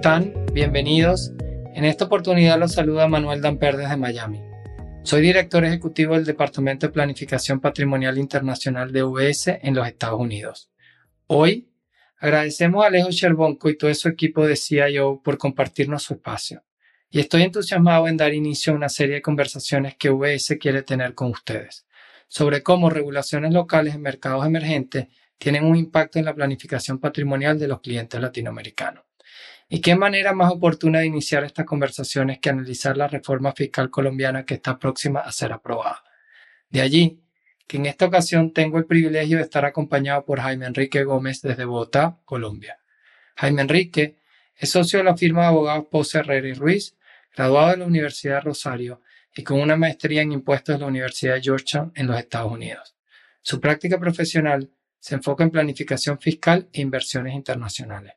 están? 0.00 0.32
Bienvenidos. 0.54 1.30
En 1.74 1.84
esta 1.84 2.06
oportunidad 2.06 2.58
los 2.58 2.72
saluda 2.72 3.06
Manuel 3.06 3.42
Damper 3.42 3.76
desde 3.76 3.98
Miami. 3.98 4.40
Soy 5.02 5.20
director 5.20 5.62
ejecutivo 5.62 6.14
del 6.14 6.24
Departamento 6.24 6.86
de 6.86 6.92
Planificación 6.94 7.60
Patrimonial 7.60 8.16
Internacional 8.16 8.92
de 8.92 9.02
UBS 9.02 9.58
en 9.60 9.74
los 9.74 9.86
Estados 9.86 10.18
Unidos. 10.18 10.70
Hoy 11.26 11.68
agradecemos 12.16 12.82
a 12.82 12.86
Alejo 12.86 13.10
Sherbonco 13.10 13.68
y 13.68 13.76
todo 13.76 13.92
su 13.92 14.08
equipo 14.08 14.46
de 14.46 14.56
CIO 14.56 15.20
por 15.22 15.36
compartirnos 15.36 16.02
su 16.04 16.14
espacio. 16.14 16.64
Y 17.10 17.20
estoy 17.20 17.42
entusiasmado 17.42 18.08
en 18.08 18.16
dar 18.16 18.32
inicio 18.32 18.72
a 18.72 18.76
una 18.76 18.88
serie 18.88 19.16
de 19.16 19.22
conversaciones 19.22 19.96
que 19.96 20.08
UBS 20.08 20.56
quiere 20.58 20.82
tener 20.82 21.12
con 21.14 21.28
ustedes 21.28 21.84
sobre 22.26 22.62
cómo 22.62 22.88
regulaciones 22.88 23.52
locales 23.52 23.96
en 23.96 24.00
mercados 24.00 24.46
emergentes 24.46 25.08
tienen 25.36 25.66
un 25.66 25.76
impacto 25.76 26.18
en 26.18 26.24
la 26.24 26.34
planificación 26.34 26.98
patrimonial 26.98 27.58
de 27.58 27.68
los 27.68 27.82
clientes 27.82 28.18
latinoamericanos. 28.18 29.09
¿Y 29.72 29.80
qué 29.80 29.94
manera 29.94 30.32
más 30.32 30.50
oportuna 30.50 30.98
de 30.98 31.06
iniciar 31.06 31.44
estas 31.44 31.64
conversaciones 31.64 32.40
que 32.40 32.50
analizar 32.50 32.96
la 32.96 33.06
reforma 33.06 33.52
fiscal 33.52 33.88
colombiana 33.88 34.44
que 34.44 34.54
está 34.54 34.76
próxima 34.76 35.20
a 35.20 35.30
ser 35.30 35.52
aprobada? 35.52 36.02
De 36.68 36.80
allí 36.80 37.22
que 37.68 37.76
en 37.76 37.86
esta 37.86 38.06
ocasión 38.06 38.52
tengo 38.52 38.78
el 38.78 38.86
privilegio 38.86 39.36
de 39.36 39.44
estar 39.44 39.64
acompañado 39.64 40.24
por 40.24 40.40
Jaime 40.40 40.66
Enrique 40.66 41.04
Gómez 41.04 41.40
desde 41.40 41.66
Bogotá, 41.66 42.18
Colombia. 42.24 42.80
Jaime 43.36 43.62
Enrique 43.62 44.16
es 44.56 44.70
socio 44.70 44.98
de 44.98 45.04
la 45.04 45.16
firma 45.16 45.42
de 45.42 45.46
abogados 45.46 45.86
Pose 45.88 46.18
Herrera 46.18 46.48
y 46.48 46.54
Ruiz, 46.54 46.96
graduado 47.36 47.70
de 47.70 47.76
la 47.76 47.86
Universidad 47.86 48.34
de 48.34 48.40
Rosario 48.40 49.02
y 49.36 49.44
con 49.44 49.60
una 49.60 49.76
maestría 49.76 50.22
en 50.22 50.32
impuestos 50.32 50.74
de 50.74 50.80
la 50.80 50.88
Universidad 50.88 51.34
de 51.34 51.42
Georgetown 51.42 51.92
en 51.94 52.08
los 52.08 52.18
Estados 52.18 52.50
Unidos. 52.50 52.96
Su 53.40 53.60
práctica 53.60 54.00
profesional 54.00 54.68
se 54.98 55.14
enfoca 55.14 55.44
en 55.44 55.50
planificación 55.50 56.18
fiscal 56.18 56.68
e 56.72 56.80
inversiones 56.80 57.34
internacionales 57.34 58.14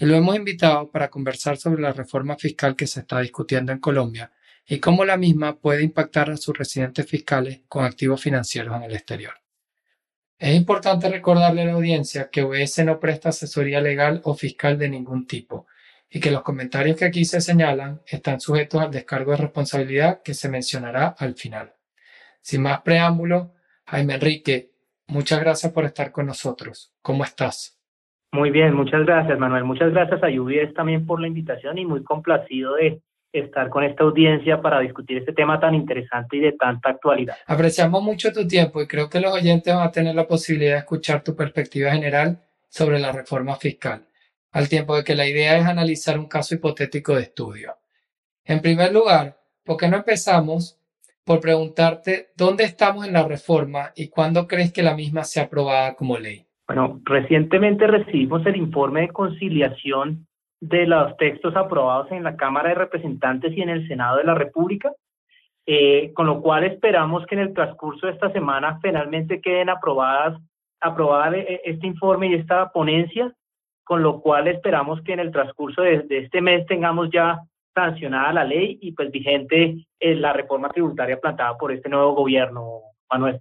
y 0.00 0.06
lo 0.06 0.16
hemos 0.16 0.34
invitado 0.34 0.90
para 0.90 1.10
conversar 1.10 1.58
sobre 1.58 1.82
la 1.82 1.92
reforma 1.92 2.34
fiscal 2.36 2.74
que 2.74 2.86
se 2.86 3.00
está 3.00 3.20
discutiendo 3.20 3.70
en 3.70 3.80
Colombia 3.80 4.32
y 4.66 4.78
cómo 4.78 5.04
la 5.04 5.18
misma 5.18 5.58
puede 5.58 5.82
impactar 5.82 6.30
a 6.30 6.38
sus 6.38 6.56
residentes 6.56 7.06
fiscales 7.06 7.60
con 7.68 7.84
activos 7.84 8.22
financieros 8.22 8.74
en 8.76 8.84
el 8.84 8.94
exterior. 8.94 9.34
Es 10.38 10.56
importante 10.56 11.10
recordarle 11.10 11.62
a 11.62 11.64
la 11.66 11.72
audiencia 11.72 12.30
que 12.30 12.42
OBS 12.42 12.82
no 12.82 12.98
presta 12.98 13.28
asesoría 13.28 13.82
legal 13.82 14.22
o 14.24 14.34
fiscal 14.34 14.78
de 14.78 14.88
ningún 14.88 15.26
tipo 15.26 15.66
y 16.08 16.18
que 16.18 16.30
los 16.30 16.42
comentarios 16.42 16.96
que 16.96 17.04
aquí 17.04 17.26
se 17.26 17.42
señalan 17.42 18.00
están 18.06 18.40
sujetos 18.40 18.80
al 18.80 18.90
descargo 18.90 19.32
de 19.32 19.36
responsabilidad 19.36 20.22
que 20.22 20.32
se 20.32 20.48
mencionará 20.48 21.08
al 21.18 21.34
final. 21.34 21.74
Sin 22.40 22.62
más 22.62 22.80
preámbulo, 22.80 23.52
Jaime 23.84 24.14
Enrique, 24.14 24.72
muchas 25.08 25.40
gracias 25.40 25.72
por 25.74 25.84
estar 25.84 26.10
con 26.10 26.24
nosotros. 26.24 26.90
¿Cómo 27.02 27.22
estás? 27.22 27.79
Muy 28.32 28.50
bien, 28.50 28.74
muchas 28.74 29.04
gracias, 29.04 29.38
Manuel. 29.38 29.64
Muchas 29.64 29.90
gracias 29.92 30.22
a 30.22 30.28
UBS 30.28 30.72
también 30.74 31.04
por 31.04 31.20
la 31.20 31.26
invitación 31.26 31.78
y 31.78 31.84
muy 31.84 32.04
complacido 32.04 32.74
de 32.74 33.02
estar 33.32 33.68
con 33.70 33.84
esta 33.84 34.04
audiencia 34.04 34.60
para 34.60 34.80
discutir 34.80 35.18
este 35.18 35.32
tema 35.32 35.58
tan 35.58 35.74
interesante 35.74 36.36
y 36.36 36.40
de 36.40 36.52
tanta 36.52 36.90
actualidad. 36.90 37.36
Apreciamos 37.46 38.02
mucho 38.02 38.32
tu 38.32 38.46
tiempo 38.46 38.80
y 38.82 38.86
creo 38.86 39.08
que 39.08 39.20
los 39.20 39.32
oyentes 39.32 39.74
van 39.74 39.86
a 39.86 39.90
tener 39.90 40.14
la 40.14 40.26
posibilidad 40.26 40.74
de 40.74 40.78
escuchar 40.78 41.22
tu 41.22 41.34
perspectiva 41.34 41.92
general 41.92 42.40
sobre 42.68 42.98
la 42.98 43.12
reforma 43.12 43.56
fiscal, 43.56 44.06
al 44.52 44.68
tiempo 44.68 44.96
de 44.96 45.04
que 45.04 45.16
la 45.16 45.26
idea 45.26 45.56
es 45.58 45.66
analizar 45.66 46.18
un 46.18 46.28
caso 46.28 46.54
hipotético 46.54 47.14
de 47.14 47.22
estudio. 47.22 47.76
En 48.44 48.60
primer 48.60 48.92
lugar, 48.92 49.38
¿por 49.64 49.76
qué 49.76 49.88
no 49.88 49.98
empezamos 49.98 50.78
por 51.24 51.40
preguntarte 51.40 52.30
dónde 52.36 52.64
estamos 52.64 53.06
en 53.06 53.12
la 53.12 53.24
reforma 53.24 53.92
y 53.94 54.08
cuándo 54.08 54.46
crees 54.46 54.72
que 54.72 54.82
la 54.82 54.94
misma 54.94 55.24
sea 55.24 55.44
aprobada 55.44 55.94
como 55.94 56.18
ley? 56.18 56.46
Bueno, 56.70 57.00
recientemente 57.02 57.88
recibimos 57.88 58.46
el 58.46 58.54
informe 58.54 59.00
de 59.00 59.08
conciliación 59.08 60.28
de 60.60 60.86
los 60.86 61.16
textos 61.16 61.56
aprobados 61.56 62.12
en 62.12 62.22
la 62.22 62.36
Cámara 62.36 62.68
de 62.68 62.76
Representantes 62.76 63.52
y 63.56 63.60
en 63.60 63.70
el 63.70 63.88
Senado 63.88 64.18
de 64.18 64.22
la 64.22 64.36
República, 64.36 64.92
eh, 65.66 66.12
con 66.14 66.26
lo 66.26 66.40
cual 66.40 66.62
esperamos 66.62 67.26
que 67.26 67.34
en 67.34 67.40
el 67.40 67.54
transcurso 67.54 68.06
de 68.06 68.12
esta 68.12 68.30
semana 68.30 68.78
finalmente 68.80 69.40
queden 69.40 69.68
aprobadas 69.68 70.40
aprobada 70.80 71.36
eh, 71.36 71.60
este 71.64 71.88
informe 71.88 72.28
y 72.28 72.34
esta 72.34 72.70
ponencia, 72.70 73.34
con 73.82 74.04
lo 74.04 74.20
cual 74.20 74.46
esperamos 74.46 75.02
que 75.02 75.14
en 75.14 75.18
el 75.18 75.32
transcurso 75.32 75.82
de, 75.82 76.06
este 76.08 76.40
mes 76.40 76.66
tengamos 76.66 77.10
ya 77.10 77.40
sancionada 77.74 78.32
la 78.32 78.44
ley 78.44 78.78
y 78.80 78.92
pues 78.92 79.10
vigente 79.10 79.88
eh, 79.98 80.14
la 80.14 80.32
reforma 80.32 80.68
tributaria 80.68 81.18
plantada 81.18 81.58
por 81.58 81.72
este 81.72 81.88
nuevo 81.88 82.14
gobierno, 82.14 82.82
Manuel. 83.10 83.40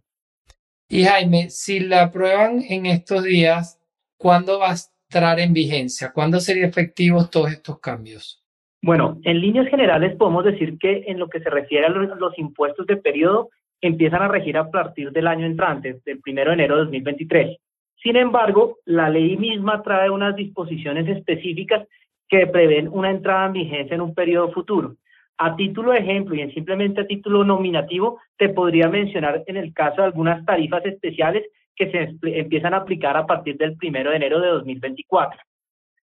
Y 0.91 1.03
Jaime, 1.03 1.51
si 1.51 1.79
la 1.81 2.05
aprueban 2.05 2.63
en 2.67 2.88
estos 2.88 3.23
días, 3.23 3.79
¿cuándo 4.17 4.57
va 4.57 4.72
a 4.72 4.73
estar 4.73 5.39
en 5.39 5.53
vigencia? 5.53 6.11
¿Cuándo 6.11 6.39
serían 6.39 6.67
efectivos 6.67 7.29
todos 7.29 7.51
estos 7.51 7.79
cambios? 7.79 8.44
Bueno, 8.81 9.19
en 9.23 9.39
líneas 9.39 9.67
generales 9.69 10.16
podemos 10.16 10.44
decir 10.45 10.79
que 10.79 11.03
en 11.05 11.19
lo 11.19 11.29
que 11.29 11.41
se 11.41 11.49
refiere 11.51 11.85
a 11.85 11.89
los, 11.89 12.39
impuestos 12.39 12.88
de 12.88 12.97
periodo, 12.97 13.49
empiezan 13.81 14.23
a 14.23 14.29
regir 14.29 14.57
a 14.57 14.72
partir 14.72 15.11
del 15.11 15.28
año 15.28 15.45
entrante, 15.45 15.99
del 16.05 16.22
1 16.25 16.35
de 16.44 16.53
enero 16.53 16.78
de 16.78 16.81
2023. 16.85 17.57
Sin 18.01 18.16
embargo, 18.16 18.78
la 18.85 19.11
ley 19.11 19.38
misma 19.38 19.83
trae 19.83 20.09
unas 20.09 20.35
disposiciones 20.35 21.07
específicas 21.07 21.88
que 22.28 22.47
prevén 22.47 22.88
una 22.88 23.11
entrada 23.11 23.45
en 23.45 23.53
vigencia 23.53 23.94
en 23.94 24.01
un 24.01 24.16
periodo 24.16 24.51
futuro. 24.53 24.95
A 25.41 25.55
título 25.55 25.94
de 25.94 26.00
ejemplo 26.00 26.35
y 26.35 26.41
en 26.41 26.53
simplemente 26.53 27.00
a 27.00 27.07
título 27.07 27.45
nominativo, 27.45 28.19
te 28.38 28.50
podría 28.50 28.89
mencionar 28.89 29.41
en 29.47 29.55
el 29.55 29.73
caso 29.73 30.01
de 30.01 30.07
algunas 30.07 30.45
tarifas 30.45 30.85
especiales 30.85 31.45
que 31.77 31.89
se 31.89 32.17
empiezan 32.38 32.73
a 32.73 32.77
aplicar 32.77 33.16
a 33.16 33.25
partir 33.25 33.57
del 33.57 33.78
primero 33.78 34.09
de 34.09 34.17
enero 34.17 34.41
de 34.41 34.49
2024. 34.49 35.39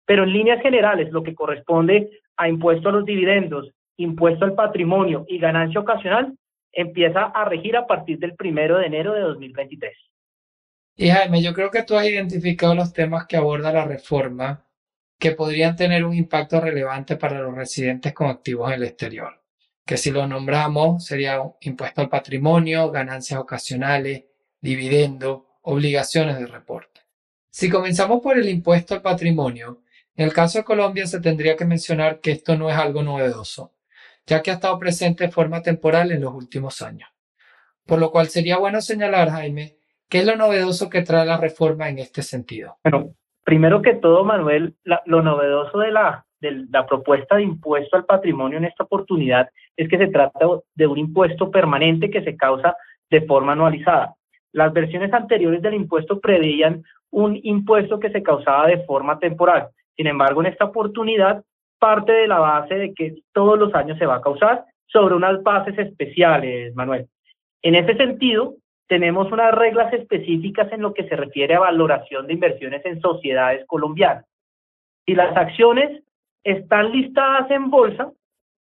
Pero 0.05 0.23
en 0.23 0.31
líneas 0.31 0.61
generales, 0.61 1.11
lo 1.11 1.21
que 1.21 1.35
corresponde 1.35 2.21
a 2.37 2.47
impuesto 2.47 2.87
a 2.87 2.91
los 2.93 3.03
dividendos, 3.03 3.69
impuesto 3.97 4.45
al 4.45 4.53
patrimonio 4.53 5.25
y 5.27 5.37
ganancia 5.37 5.81
ocasional, 5.81 6.33
empieza 6.71 7.25
a 7.25 7.43
regir 7.43 7.75
a 7.75 7.87
partir 7.87 8.17
del 8.19 8.35
primero 8.35 8.77
de 8.77 8.85
enero 8.85 9.13
de 9.13 9.21
2023. 9.21 9.97
Y 10.95 11.09
Jaime, 11.09 11.43
yo 11.43 11.53
creo 11.53 11.71
que 11.71 11.83
tú 11.83 11.97
has 11.97 12.07
identificado 12.07 12.73
los 12.73 12.93
temas 12.93 13.27
que 13.27 13.35
aborda 13.35 13.73
la 13.73 13.83
reforma 13.83 14.64
que 15.17 15.31
podrían 15.31 15.75
tener 15.75 16.03
un 16.03 16.13
impacto 16.13 16.59
relevante 16.59 17.15
para 17.15 17.39
los 17.39 17.55
residentes 17.55 18.13
con 18.13 18.27
activos 18.27 18.69
en 18.69 18.75
el 18.75 18.83
exterior, 18.83 19.41
que 19.85 19.97
si 19.97 20.11
lo 20.11 20.27
nombramos 20.27 21.05
sería 21.05 21.41
impuesto 21.61 22.01
al 22.01 22.09
patrimonio, 22.09 22.91
ganancias 22.91 23.39
ocasionales, 23.39 24.25
dividendo, 24.59 25.59
obligaciones 25.61 26.39
de 26.39 26.47
reporte. 26.47 27.01
Si 27.49 27.69
comenzamos 27.69 28.21
por 28.21 28.37
el 28.37 28.49
impuesto 28.49 28.93
al 28.93 29.01
patrimonio, 29.01 29.81
en 30.15 30.25
el 30.25 30.33
caso 30.33 30.59
de 30.59 30.65
Colombia 30.65 31.07
se 31.07 31.19
tendría 31.19 31.55
que 31.55 31.65
mencionar 31.65 32.19
que 32.19 32.31
esto 32.31 32.57
no 32.57 32.69
es 32.69 32.75
algo 32.75 33.03
novedoso, 33.03 33.73
ya 34.25 34.41
que 34.41 34.51
ha 34.51 34.55
estado 34.55 34.77
presente 34.79 35.25
de 35.25 35.31
forma 35.31 35.61
temporal 35.61 36.11
en 36.11 36.21
los 36.21 36.33
últimos 36.33 36.81
años. 36.81 37.09
Por 37.85 37.99
lo 37.99 38.11
cual 38.11 38.29
sería 38.29 38.57
bueno 38.57 38.81
señalar, 38.81 39.29
Jaime, 39.29 39.77
qué 40.09 40.19
es 40.19 40.25
lo 40.25 40.35
novedoso 40.35 40.89
que 40.89 41.01
trae 41.01 41.25
la 41.25 41.37
reforma 41.37 41.89
en 41.89 41.99
este 41.99 42.23
sentido. 42.23 42.79
Primero 43.45 43.83
que 43.83 43.93
todo, 43.93 44.23
Manuel, 44.23 44.73
lo 45.05 45.21
novedoso 45.21 45.77
de 45.77 45.91
la, 45.91 46.25
de 46.41 46.65
la 46.71 46.87
propuesta 46.87 47.35
de 47.35 47.43
impuesto 47.43 47.95
al 47.95 48.05
patrimonio 48.05 48.57
en 48.57 48.65
esta 48.65 48.83
oportunidad 48.83 49.49
es 49.77 49.87
que 49.87 49.99
se 49.99 50.07
trata 50.07 50.47
de 50.73 50.87
un 50.87 50.97
impuesto 50.97 51.51
permanente 51.51 52.09
que 52.09 52.23
se 52.23 52.35
causa 52.35 52.75
de 53.09 53.21
forma 53.21 53.51
anualizada. 53.51 54.15
Las 54.51 54.73
versiones 54.73 55.13
anteriores 55.13 55.61
del 55.61 55.75
impuesto 55.75 56.19
preveían 56.19 56.83
un 57.11 57.39
impuesto 57.43 57.99
que 57.99 58.09
se 58.09 58.23
causaba 58.23 58.65
de 58.65 58.83
forma 58.83 59.19
temporal. 59.19 59.67
Sin 59.95 60.07
embargo, 60.07 60.41
en 60.41 60.47
esta 60.47 60.65
oportunidad 60.65 61.43
parte 61.77 62.13
de 62.13 62.27
la 62.27 62.39
base 62.39 62.73
de 62.73 62.93
que 62.95 63.15
todos 63.31 63.59
los 63.59 63.75
años 63.75 63.99
se 63.99 64.07
va 64.07 64.15
a 64.15 64.21
causar 64.21 64.65
sobre 64.87 65.13
unas 65.13 65.43
bases 65.43 65.77
especiales, 65.77 66.73
Manuel. 66.73 67.07
En 67.61 67.75
ese 67.75 67.95
sentido, 67.95 68.55
tenemos 68.87 69.31
unas 69.31 69.53
reglas 69.53 69.91
específicas 69.93 70.71
en 70.71 70.81
lo 70.81 70.93
que 70.93 71.07
se 71.07 71.15
refiere 71.15 71.55
a 71.55 71.59
valoración 71.59 72.27
de 72.27 72.33
inversiones 72.33 72.85
en 72.85 73.01
sociedades 73.01 73.65
colombianas. 73.67 74.25
Si 75.05 75.15
las 75.15 75.35
acciones 75.35 76.03
están 76.43 76.91
listadas 76.91 77.49
en 77.51 77.69
bolsa, 77.69 78.11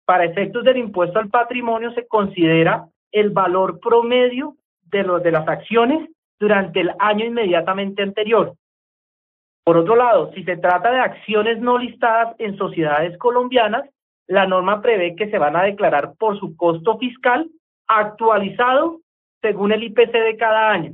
para 0.06 0.24
efectos 0.24 0.64
del 0.64 0.78
impuesto 0.78 1.18
al 1.18 1.30
patrimonio 1.30 1.92
se 1.92 2.06
considera 2.06 2.86
el 3.12 3.30
valor 3.30 3.80
promedio 3.80 4.56
de, 4.90 5.02
los, 5.02 5.22
de 5.22 5.32
las 5.32 5.48
acciones 5.48 6.10
durante 6.38 6.80
el 6.80 6.90
año 6.98 7.24
inmediatamente 7.24 8.02
anterior. 8.02 8.54
Por 9.64 9.78
otro 9.78 9.96
lado, 9.96 10.30
si 10.34 10.44
se 10.44 10.58
trata 10.58 10.90
de 10.90 10.98
acciones 10.98 11.58
no 11.58 11.78
listadas 11.78 12.34
en 12.38 12.56
sociedades 12.58 13.16
colombianas, 13.16 13.88
la 14.26 14.46
norma 14.46 14.82
prevé 14.82 15.16
que 15.16 15.30
se 15.30 15.38
van 15.38 15.56
a 15.56 15.62
declarar 15.62 16.14
por 16.18 16.38
su 16.38 16.54
costo 16.56 16.98
fiscal 16.98 17.48
actualizado 17.86 19.00
según 19.44 19.72
el 19.72 19.82
IPC 19.82 20.10
de 20.10 20.36
cada 20.38 20.70
año. 20.70 20.92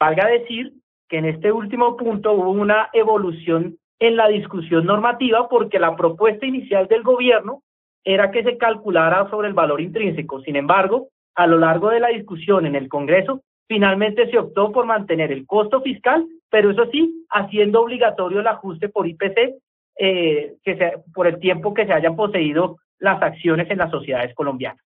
Valga 0.00 0.26
decir 0.28 0.72
que 1.10 1.18
en 1.18 1.26
este 1.26 1.52
último 1.52 1.94
punto 1.94 2.32
hubo 2.32 2.50
una 2.50 2.88
evolución 2.94 3.76
en 3.98 4.16
la 4.16 4.28
discusión 4.28 4.86
normativa 4.86 5.46
porque 5.48 5.78
la 5.78 5.94
propuesta 5.94 6.46
inicial 6.46 6.88
del 6.88 7.02
gobierno 7.02 7.62
era 8.02 8.30
que 8.30 8.42
se 8.42 8.56
calculara 8.56 9.28
sobre 9.28 9.48
el 9.48 9.54
valor 9.54 9.82
intrínseco. 9.82 10.40
Sin 10.40 10.56
embargo, 10.56 11.08
a 11.34 11.46
lo 11.46 11.58
largo 11.58 11.90
de 11.90 12.00
la 12.00 12.08
discusión 12.08 12.64
en 12.64 12.76
el 12.76 12.88
Congreso, 12.88 13.42
finalmente 13.68 14.30
se 14.30 14.38
optó 14.38 14.72
por 14.72 14.86
mantener 14.86 15.30
el 15.30 15.46
costo 15.46 15.82
fiscal, 15.82 16.26
pero 16.50 16.70
eso 16.70 16.86
sí, 16.90 17.26
haciendo 17.28 17.82
obligatorio 17.82 18.40
el 18.40 18.46
ajuste 18.46 18.88
por 18.88 19.06
IPC 19.06 19.54
eh, 19.98 20.54
que 20.64 20.92
por 21.14 21.26
el 21.26 21.38
tiempo 21.38 21.74
que 21.74 21.84
se 21.84 21.92
hayan 21.92 22.16
poseído 22.16 22.78
las 22.98 23.22
acciones 23.22 23.70
en 23.70 23.78
las 23.78 23.90
sociedades 23.90 24.34
colombianas. 24.34 24.83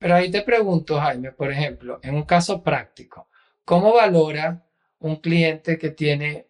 Pero 0.00 0.14
ahí 0.14 0.30
te 0.30 0.40
pregunto, 0.40 0.98
Jaime, 0.98 1.32
por 1.32 1.52
ejemplo, 1.52 2.00
en 2.02 2.14
un 2.14 2.22
caso 2.22 2.62
práctico, 2.62 3.28
¿cómo 3.66 3.92
valora 3.92 4.64
un 4.98 5.16
cliente 5.16 5.76
que 5.76 5.90
tiene 5.90 6.48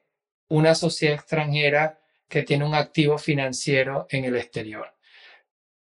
una 0.48 0.76
sociedad 0.76 1.16
extranjera 1.16 1.98
que 2.28 2.44
tiene 2.44 2.64
un 2.64 2.76
activo 2.76 3.18
financiero 3.18 4.06
en 4.08 4.24
el 4.24 4.36
exterior? 4.36 4.86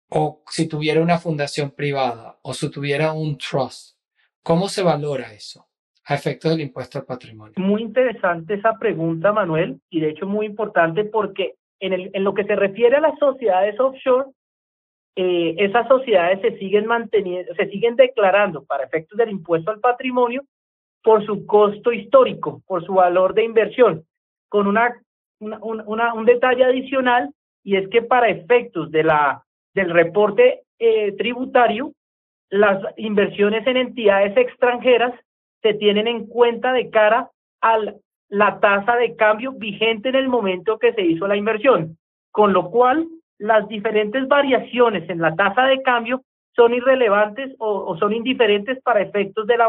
O 0.09 0.45
si 0.49 0.69
tuviera 0.69 1.03
una 1.03 1.19
fundación 1.19 1.73
privada 1.73 2.39
o 2.43 2.55
si 2.55 2.71
tuviera 2.71 3.13
un 3.13 3.37
trust, 3.37 3.99
¿cómo 4.45 4.69
se 4.69 4.85
valora 4.85 5.33
eso 5.33 5.67
a 6.05 6.15
efectos 6.15 6.53
del 6.53 6.61
impuesto 6.61 7.01
al 7.01 7.05
patrimonio? 7.05 7.55
Muy 7.57 7.83
interesante 7.83 8.55
esa 8.55 8.79
pregunta, 8.79 9.33
Manuel, 9.33 9.81
y 9.91 9.99
de 9.99 10.11
hecho 10.11 10.27
muy 10.27 10.47
importante 10.47 11.03
porque 11.03 11.57
en, 11.81 11.93
en 12.15 12.23
lo 12.23 12.33
que 12.33 12.45
se 12.45 12.55
refiere 12.55 12.99
a 12.99 13.01
las 13.01 13.19
sociedades 13.19 13.81
offshore, 13.81 14.31
eh, 15.19 15.55
esas 15.59 15.89
sociedades 15.89 16.43
se 16.43 16.59
siguen 16.59 16.87
manteniendo, 16.87 17.55
se 17.55 17.69
siguen 17.71 17.97
declarando 17.97 18.65
para 18.65 18.85
efectos 18.85 19.17
del 19.17 19.31
impuesto 19.31 19.71
al 19.71 19.81
patrimonio 19.81 20.45
por 21.03 21.25
su 21.25 21.47
costo 21.47 21.91
histórico, 21.91 22.61
por 22.67 22.85
su 22.85 22.95
valor 22.95 23.33
de 23.33 23.45
inversión, 23.45 24.05
con 24.51 24.67
una, 24.67 25.01
una, 25.41 26.13
un 26.13 26.25
detalle 26.27 26.65
adicional 26.65 27.31
y 27.65 27.77
es 27.77 27.89
que 27.89 28.03
para 28.03 28.29
efectos 28.29 28.91
de 28.91 29.05
la, 29.05 29.43
del 29.75 29.91
reporte 29.91 30.65
eh, 30.79 31.13
tributario, 31.13 31.93
las 32.51 32.83
inversiones 32.97 33.67
en 33.67 33.79
entidades 33.79 34.37
extranjeras 34.37 35.15
se 35.63 35.75
tienen 35.75 36.07
en 36.07 36.27
cuenta 36.27 36.73
de 36.73 36.91
cara 36.91 37.31
a 37.63 37.79
la 38.29 38.61
tasa 38.61 38.97
de 38.97 39.17
cambio 39.17 39.53
vigente 39.53 40.11
en 40.11 40.17
el 40.17 40.29
momento 40.29 40.79
que 40.79 40.93
se 40.93 41.03
hizo 41.03 41.27
la 41.27 41.37
inversión, 41.37 41.97
con 42.31 42.53
lo 42.53 42.71
cual 42.71 43.09
las 43.39 43.69
diferentes 43.69 44.27
variaciones 44.29 45.09
en 45.11 45.21
la 45.21 45.35
tasa 45.35 45.65
de 45.67 45.83
cambio 45.83 46.23
son 46.55 46.73
irrelevantes 46.73 47.55
o, 47.59 47.97
son 47.99 48.15
indiferentes 48.15 48.83
para 48.83 49.03
efectos 49.03 49.47
de 49.47 49.59
la, 49.59 49.67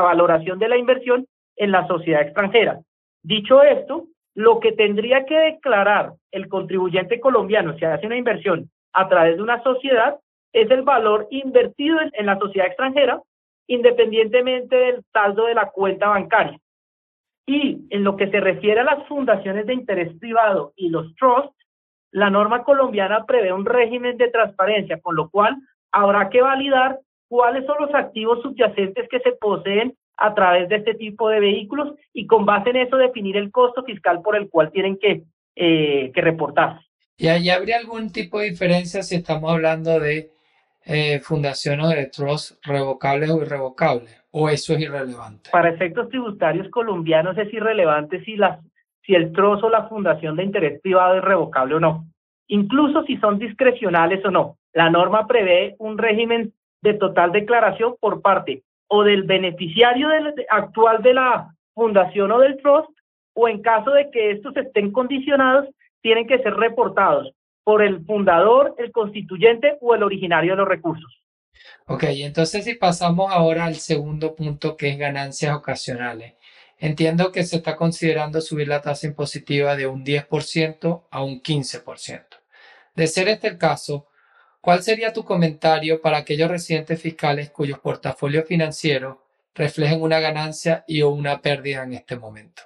valoración 0.00 0.58
de 0.58 0.68
la 0.68 0.78
inversión 0.78 1.26
en 1.56 1.70
la 1.70 1.86
sociedad 1.86 2.22
extranjera. 2.22 2.80
Dicho 3.22 3.62
esto, 3.62 4.06
lo 4.34 4.58
que 4.58 4.72
tendría 4.72 5.26
que 5.26 5.38
declarar 5.38 6.14
el 6.32 6.48
contribuyente 6.48 7.20
colombiano 7.20 7.76
si 7.76 7.84
hace 7.84 8.06
una 8.06 8.16
inversión 8.16 8.70
a 8.94 9.08
través 9.08 9.36
de 9.36 9.42
una 9.42 9.62
sociedad 9.62 10.18
es 10.52 10.70
el 10.70 10.82
valor 10.82 11.28
invertido 11.30 11.98
en 12.12 12.26
la 12.26 12.38
sociedad 12.38 12.68
extranjera, 12.68 13.20
independientemente 13.66 14.76
del 14.76 15.02
saldo 15.12 15.46
de 15.46 15.54
la 15.54 15.70
cuenta 15.70 16.08
bancaria. 16.08 16.58
Y 17.46 17.86
en 17.90 18.02
lo 18.02 18.16
que 18.16 18.30
se 18.30 18.40
refiere 18.40 18.80
a 18.80 18.84
las 18.84 19.06
fundaciones 19.06 19.66
de 19.66 19.74
interés 19.74 20.16
privado 20.18 20.72
y 20.76 20.88
los 20.88 21.14
trusts, 21.16 21.54
la 22.14 22.30
norma 22.30 22.62
colombiana 22.62 23.26
prevé 23.26 23.52
un 23.52 23.66
régimen 23.66 24.16
de 24.16 24.30
transparencia, 24.30 25.00
con 25.00 25.16
lo 25.16 25.28
cual 25.30 25.56
habrá 25.90 26.30
que 26.30 26.40
validar 26.40 27.00
cuáles 27.28 27.66
son 27.66 27.76
los 27.80 27.92
activos 27.92 28.40
subyacentes 28.40 29.08
que 29.08 29.18
se 29.18 29.32
poseen 29.32 29.96
a 30.16 30.32
través 30.32 30.68
de 30.68 30.76
este 30.76 30.94
tipo 30.94 31.28
de 31.28 31.40
vehículos 31.40 31.96
y 32.12 32.28
con 32.28 32.46
base 32.46 32.70
en 32.70 32.76
eso 32.76 32.96
definir 32.98 33.36
el 33.36 33.50
costo 33.50 33.82
fiscal 33.82 34.22
por 34.22 34.36
el 34.36 34.48
cual 34.48 34.70
tienen 34.70 34.96
que, 34.96 35.24
eh, 35.56 36.12
que 36.14 36.20
reportarse. 36.20 36.86
¿Y 37.16 37.26
ahí 37.26 37.50
habría 37.50 37.78
algún 37.78 38.12
tipo 38.12 38.38
de 38.38 38.50
diferencia 38.50 39.02
si 39.02 39.16
estamos 39.16 39.50
hablando 39.50 39.98
de 39.98 40.30
eh, 40.86 41.18
fundaciones 41.18 41.88
de 41.88 42.06
trust 42.06 42.64
revocables 42.64 43.28
o 43.30 43.42
irrevocables? 43.42 44.24
¿O 44.30 44.48
eso 44.48 44.74
es 44.74 44.82
irrelevante? 44.82 45.50
Para 45.50 45.70
efectos 45.70 46.08
tributarios 46.10 46.68
colombianos 46.70 47.36
es 47.38 47.52
irrelevante 47.52 48.24
si 48.24 48.36
las 48.36 48.60
si 49.04 49.14
el 49.14 49.32
trozo 49.32 49.66
o 49.66 49.70
la 49.70 49.88
fundación 49.88 50.36
de 50.36 50.44
interés 50.44 50.80
privado 50.80 51.16
es 51.16 51.24
revocable 51.24 51.74
o 51.74 51.80
no, 51.80 52.04
incluso 52.48 53.02
si 53.04 53.16
son 53.18 53.38
discrecionales 53.38 54.24
o 54.24 54.30
no. 54.30 54.56
La 54.72 54.90
norma 54.90 55.26
prevé 55.26 55.76
un 55.78 55.98
régimen 55.98 56.52
de 56.82 56.94
total 56.94 57.32
declaración 57.32 57.96
por 58.00 58.22
parte 58.22 58.62
o 58.88 59.02
del 59.02 59.22
beneficiario 59.22 60.08
actual 60.50 61.02
de 61.02 61.14
la 61.14 61.54
fundación 61.74 62.30
o 62.32 62.38
del 62.38 62.56
trust, 62.58 62.88
o 63.34 63.48
en 63.48 63.62
caso 63.62 63.90
de 63.90 64.10
que 64.10 64.30
estos 64.30 64.56
estén 64.56 64.92
condicionados, 64.92 65.66
tienen 66.02 66.26
que 66.26 66.38
ser 66.38 66.54
reportados 66.54 67.32
por 67.64 67.82
el 67.82 68.04
fundador, 68.04 68.74
el 68.78 68.92
constituyente 68.92 69.78
o 69.80 69.94
el 69.94 70.02
originario 70.02 70.52
de 70.52 70.58
los 70.58 70.68
recursos. 70.68 71.24
Ok, 71.86 72.04
entonces 72.08 72.64
si 72.64 72.74
pasamos 72.74 73.32
ahora 73.32 73.64
al 73.64 73.76
segundo 73.76 74.34
punto 74.34 74.76
que 74.76 74.90
es 74.90 74.98
ganancias 74.98 75.56
ocasionales. 75.56 76.34
Entiendo 76.78 77.32
que 77.32 77.44
se 77.44 77.56
está 77.56 77.76
considerando 77.76 78.40
subir 78.40 78.68
la 78.68 78.80
tasa 78.80 79.06
impositiva 79.06 79.76
de 79.76 79.86
un 79.86 80.04
10% 80.04 81.04
a 81.10 81.22
un 81.22 81.40
15%. 81.40 82.24
De 82.94 83.06
ser 83.06 83.28
este 83.28 83.48
el 83.48 83.58
caso, 83.58 84.06
¿cuál 84.60 84.82
sería 84.82 85.12
tu 85.12 85.24
comentario 85.24 86.00
para 86.00 86.18
aquellos 86.18 86.50
residentes 86.50 87.00
fiscales 87.00 87.50
cuyos 87.50 87.78
portafolios 87.78 88.46
financieros 88.46 89.16
reflejen 89.54 90.02
una 90.02 90.20
ganancia 90.20 90.84
y 90.86 91.02
o 91.02 91.10
una 91.10 91.40
pérdida 91.40 91.84
en 91.84 91.94
este 91.94 92.16
momento? 92.16 92.62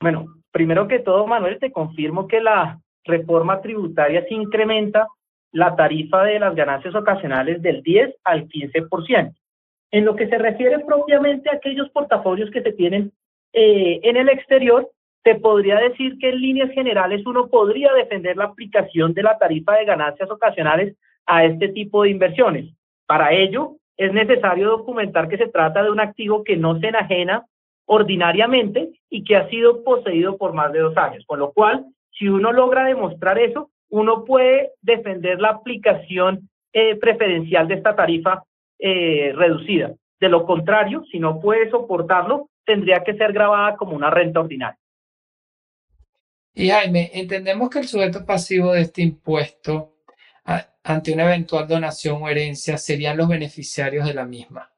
Bueno, 0.00 0.26
primero 0.50 0.86
que 0.88 0.98
todo, 0.98 1.26
Manuel, 1.26 1.58
te 1.58 1.72
confirmo 1.72 2.26
que 2.28 2.40
la 2.40 2.80
reforma 3.04 3.60
tributaria 3.60 4.24
se 4.28 4.34
incrementa 4.34 5.08
la 5.52 5.76
tarifa 5.76 6.24
de 6.24 6.38
las 6.40 6.54
ganancias 6.54 6.94
ocasionales 6.94 7.62
del 7.62 7.82
10 7.82 8.16
al 8.24 8.48
15%. 8.48 9.34
En 9.92 10.04
lo 10.04 10.16
que 10.16 10.28
se 10.28 10.36
refiere 10.36 10.80
propiamente 10.80 11.48
a 11.48 11.54
aquellos 11.54 11.88
portafolios 11.90 12.50
que 12.50 12.62
se 12.62 12.72
tienen 12.72 13.12
eh, 13.54 14.00
en 14.02 14.16
el 14.16 14.28
exterior, 14.28 14.90
se 15.22 15.36
podría 15.36 15.76
decir 15.76 16.18
que 16.18 16.28
en 16.28 16.40
líneas 16.40 16.70
generales 16.72 17.24
uno 17.24 17.48
podría 17.48 17.92
defender 17.94 18.36
la 18.36 18.44
aplicación 18.44 19.14
de 19.14 19.22
la 19.22 19.38
tarifa 19.38 19.74
de 19.76 19.86
ganancias 19.86 20.30
ocasionales 20.30 20.96
a 21.24 21.44
este 21.44 21.68
tipo 21.68 22.02
de 22.02 22.10
inversiones. 22.10 22.74
Para 23.06 23.32
ello, 23.32 23.76
es 23.96 24.12
necesario 24.12 24.68
documentar 24.68 25.28
que 25.28 25.38
se 25.38 25.48
trata 25.48 25.82
de 25.82 25.90
un 25.90 26.00
activo 26.00 26.44
que 26.44 26.56
no 26.56 26.78
se 26.80 26.88
enajena 26.88 27.46
ordinariamente 27.86 28.90
y 29.08 29.24
que 29.24 29.36
ha 29.36 29.48
sido 29.48 29.84
poseído 29.84 30.36
por 30.36 30.52
más 30.52 30.72
de 30.72 30.80
dos 30.80 30.96
años, 30.96 31.24
con 31.26 31.38
lo 31.38 31.52
cual, 31.52 31.86
si 32.10 32.28
uno 32.28 32.52
logra 32.52 32.84
demostrar 32.84 33.38
eso, 33.38 33.70
uno 33.88 34.24
puede 34.24 34.72
defender 34.82 35.40
la 35.40 35.50
aplicación 35.50 36.48
eh, 36.72 36.96
preferencial 36.96 37.68
de 37.68 37.74
esta 37.74 37.94
tarifa 37.94 38.42
eh, 38.78 39.32
reducida. 39.34 39.92
De 40.24 40.30
lo 40.30 40.46
contrario, 40.46 41.04
si 41.12 41.18
no 41.18 41.38
puede 41.38 41.68
soportarlo, 41.68 42.48
tendría 42.64 43.04
que 43.04 43.12
ser 43.12 43.34
grabada 43.34 43.76
como 43.76 43.94
una 43.94 44.08
renta 44.08 44.40
ordinaria. 44.40 44.80
Y 46.54 46.70
Jaime, 46.70 47.10
entendemos 47.12 47.68
que 47.68 47.80
el 47.80 47.86
sujeto 47.86 48.24
pasivo 48.24 48.72
de 48.72 48.80
este 48.80 49.02
impuesto 49.02 49.98
ante 50.82 51.12
una 51.12 51.24
eventual 51.24 51.68
donación 51.68 52.22
o 52.22 52.28
herencia 52.30 52.78
serían 52.78 53.18
los 53.18 53.28
beneficiarios 53.28 54.06
de 54.06 54.14
la 54.14 54.24
misma. 54.24 54.72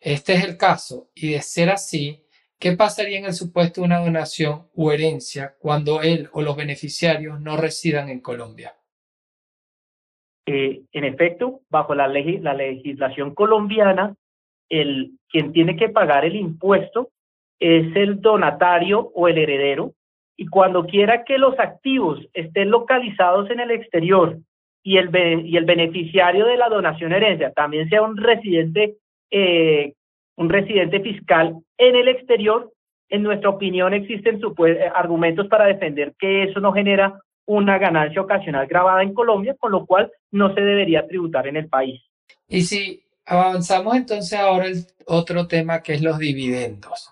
Este 0.00 0.32
es 0.32 0.42
el 0.42 0.56
caso, 0.56 1.10
y 1.14 1.30
de 1.30 1.42
ser 1.42 1.70
así, 1.70 2.26
¿qué 2.58 2.72
pasaría 2.72 3.20
en 3.20 3.26
el 3.26 3.34
supuesto 3.34 3.80
de 3.80 3.86
una 3.86 4.00
donación 4.00 4.68
o 4.74 4.90
herencia 4.90 5.54
cuando 5.60 6.02
él 6.02 6.28
o 6.32 6.42
los 6.42 6.56
beneficiarios 6.56 7.40
no 7.40 7.56
residan 7.56 8.08
en 8.08 8.18
Colombia? 8.18 8.74
Eh, 10.44 10.82
en 10.90 11.04
efecto, 11.04 11.60
bajo 11.70 11.94
la, 11.94 12.08
la 12.08 12.54
legislación 12.54 13.32
colombiana, 13.36 14.16
el, 14.68 15.12
quien 15.28 15.52
tiene 15.52 15.76
que 15.76 15.88
pagar 15.88 16.24
el 16.24 16.36
impuesto 16.36 17.10
es 17.60 17.94
el 17.96 18.20
donatario 18.20 19.10
o 19.14 19.28
el 19.28 19.38
heredero, 19.38 19.92
y 20.36 20.46
cuando 20.46 20.86
quiera 20.86 21.24
que 21.24 21.36
los 21.36 21.58
activos 21.58 22.20
estén 22.32 22.70
localizados 22.70 23.50
en 23.50 23.58
el 23.58 23.72
exterior 23.72 24.38
y 24.84 24.96
el, 24.98 25.10
y 25.44 25.56
el 25.56 25.64
beneficiario 25.64 26.46
de 26.46 26.56
la 26.56 26.68
donación 26.68 27.12
herencia 27.12 27.52
también 27.52 27.88
sea 27.88 28.02
un 28.02 28.16
residente, 28.16 28.94
eh, 29.30 29.94
un 30.36 30.48
residente 30.48 31.00
fiscal 31.00 31.56
en 31.76 31.96
el 31.96 32.06
exterior, 32.06 32.72
en 33.08 33.24
nuestra 33.24 33.50
opinión 33.50 33.92
existen 33.94 34.40
argumentos 34.94 35.48
para 35.48 35.66
defender 35.66 36.14
que 36.18 36.44
eso 36.44 36.60
no 36.60 36.72
genera 36.72 37.20
una 37.46 37.78
ganancia 37.78 38.20
ocasional 38.20 38.66
grabada 38.66 39.02
en 39.02 39.14
Colombia, 39.14 39.56
con 39.58 39.72
lo 39.72 39.86
cual 39.86 40.12
no 40.30 40.54
se 40.54 40.60
debería 40.60 41.06
tributar 41.08 41.48
en 41.48 41.56
el 41.56 41.68
país. 41.68 42.00
Y 42.46 42.60
si 42.60 43.02
avanzamos 43.28 43.94
entonces 43.94 44.38
ahora 44.38 44.66
el 44.66 44.84
otro 45.06 45.46
tema 45.46 45.82
que 45.82 45.94
es 45.94 46.02
los 46.02 46.18
dividendos. 46.18 47.10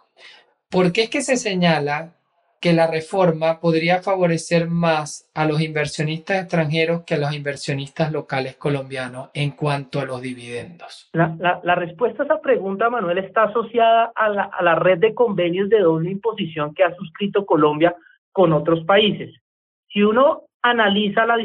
¿Por 0.70 0.92
qué 0.92 1.02
es 1.02 1.10
que 1.10 1.20
se 1.20 1.36
señala 1.36 2.12
que 2.60 2.72
la 2.72 2.86
reforma 2.86 3.60
podría 3.60 4.02
favorecer 4.02 4.68
más 4.68 5.30
a 5.34 5.46
los 5.46 5.60
inversionistas 5.60 6.42
extranjeros 6.42 7.04
que 7.04 7.14
a 7.14 7.18
los 7.18 7.34
inversionistas 7.34 8.10
locales 8.10 8.56
colombianos 8.56 9.30
en 9.34 9.50
cuanto 9.50 10.00
a 10.00 10.04
los 10.04 10.22
dividendos? 10.22 11.10
La, 11.12 11.74
respuesta 11.74 12.22
a 12.22 12.26
esa 12.26 12.40
pregunta, 12.40 12.88
Manuel, 12.90 13.18
está 13.18 13.44
asociada 13.44 14.10
a 14.14 14.28
la, 14.30 14.44
a 14.44 14.62
la 14.64 14.74
red 14.74 14.98
de 14.98 15.14
convenios 15.14 15.68
de 15.68 15.80
doble 15.80 16.10
imposición 16.10 16.74
que 16.74 16.82
ha 16.82 16.94
suscrito 16.96 17.44
Colombia 17.44 17.94
con 18.32 18.52
otros 18.52 18.84
países. 18.84 19.34
Si 19.88 20.02
uno 20.02 20.46
analiza 20.62 21.24
la, 21.26 21.36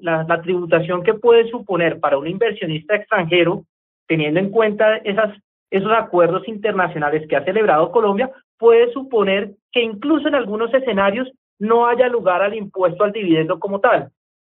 la, 0.00 0.24
la, 0.26 0.42
tributación 0.42 1.02
que 1.02 1.14
puede 1.14 1.48
suponer 1.50 2.00
para 2.00 2.18
un 2.18 2.26
inversionista 2.26 2.96
extranjero, 2.96 3.64
teniendo 4.06 4.40
en 4.40 4.50
cuenta 4.50 4.96
esos 4.98 5.92
acuerdos 5.92 6.46
internacionales 6.48 7.26
que 7.28 7.36
ha 7.36 7.44
celebrado 7.44 7.90
Colombia, 7.90 8.30
puede 8.58 8.92
suponer 8.92 9.52
que 9.72 9.82
incluso 9.82 10.28
en 10.28 10.34
algunos 10.34 10.72
escenarios 10.72 11.30
no 11.58 11.86
haya 11.86 12.08
lugar 12.08 12.42
al 12.42 12.54
impuesto 12.54 13.04
al 13.04 13.12
dividendo 13.12 13.58
como 13.58 13.80
tal. 13.80 14.10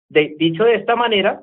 Dicho 0.10 0.64
de 0.64 0.76
esta 0.76 0.96
manera, 0.96 1.42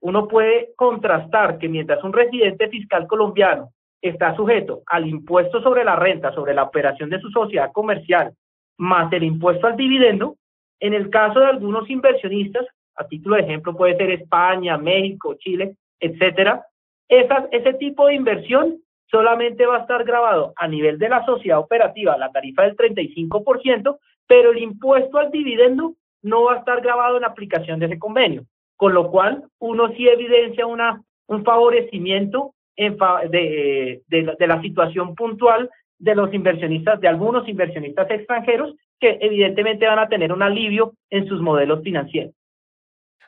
uno 0.00 0.28
puede 0.28 0.70
contrastar 0.76 1.58
que 1.58 1.68
mientras 1.68 2.02
un 2.04 2.12
residente 2.12 2.68
fiscal 2.68 3.06
colombiano 3.06 3.70
está 4.02 4.36
sujeto 4.36 4.82
al 4.86 5.06
impuesto 5.06 5.62
sobre 5.62 5.84
la 5.84 5.96
renta, 5.96 6.34
sobre 6.34 6.52
la 6.52 6.64
operación 6.64 7.08
de 7.08 7.20
su 7.20 7.30
sociedad 7.30 7.72
comercial, 7.72 8.34
más 8.76 9.10
el 9.12 9.22
impuesto 9.22 9.66
al 9.66 9.76
dividendo, 9.76 10.36
en 10.80 10.92
el 10.92 11.08
caso 11.08 11.40
de 11.40 11.46
algunos 11.46 11.88
inversionistas, 11.88 12.66
a 12.96 13.06
título 13.06 13.36
de 13.36 13.42
ejemplo 13.42 13.74
puede 13.74 13.96
ser 13.96 14.10
España, 14.10 14.76
México, 14.76 15.34
Chile, 15.38 15.76
etcétera, 15.98 16.66
ese 17.08 17.74
tipo 17.74 18.06
de 18.06 18.14
inversión 18.14 18.80
solamente 19.10 19.66
va 19.66 19.76
a 19.76 19.80
estar 19.80 20.04
grabado 20.04 20.52
a 20.56 20.66
nivel 20.66 20.98
de 20.98 21.08
la 21.08 21.24
sociedad 21.24 21.58
operativa, 21.58 22.16
la 22.16 22.32
tarifa 22.32 22.62
del 22.62 22.76
35%, 22.76 23.98
pero 24.26 24.52
el 24.52 24.58
impuesto 24.58 25.18
al 25.18 25.30
dividendo 25.30 25.94
no 26.22 26.44
va 26.44 26.54
a 26.54 26.58
estar 26.58 26.80
grabado 26.80 27.18
en 27.18 27.24
aplicación 27.24 27.78
de 27.78 27.86
ese 27.86 27.98
convenio, 27.98 28.46
con 28.76 28.94
lo 28.94 29.10
cual 29.10 29.44
uno 29.58 29.88
sí 29.94 30.08
evidencia 30.08 30.66
una, 30.66 31.02
un 31.26 31.44
favorecimiento 31.44 32.54
en 32.76 32.96
de, 33.30 34.02
de 34.08 34.46
la 34.46 34.60
situación 34.60 35.14
puntual 35.14 35.70
de 35.98 36.14
los 36.14 36.34
inversionistas, 36.34 37.00
de 37.00 37.08
algunos 37.08 37.48
inversionistas 37.48 38.10
extranjeros, 38.10 38.74
que 38.98 39.18
evidentemente 39.20 39.86
van 39.86 39.98
a 39.98 40.08
tener 40.08 40.32
un 40.32 40.42
alivio 40.42 40.94
en 41.10 41.26
sus 41.28 41.40
modelos 41.40 41.82
financieros. 41.82 42.34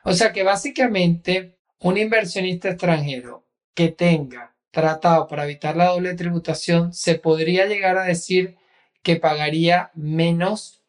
O 0.03 0.11
sea 0.11 0.33
que 0.33 0.43
básicamente 0.43 1.57
un 1.81 1.97
inversionista 1.97 2.69
extranjero 2.69 3.46
que 3.77 3.89
tenga 3.89 4.55
tratado 4.71 5.27
para 5.27 5.43
evitar 5.43 5.75
la 5.75 5.89
doble 5.89 6.15
tributación, 6.15 6.93
se 6.93 7.19
podría 7.19 7.67
llegar 7.67 7.95
a 7.95 8.05
decir 8.05 8.55
que 9.03 9.17
pagaría 9.17 9.91
menos 9.93 10.83